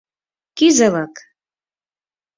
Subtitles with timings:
[0.57, 1.13] Кӱзылык!